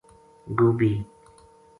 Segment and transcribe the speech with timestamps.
[0.57, 0.91] گوبھی